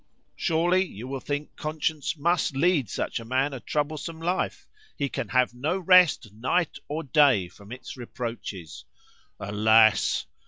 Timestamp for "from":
7.47-7.71